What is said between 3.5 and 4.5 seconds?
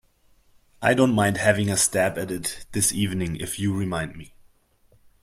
you remind me.